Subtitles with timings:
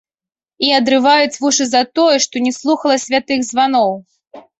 [0.67, 3.91] І адрываюць вушы за тое, што не слухала святых званоў.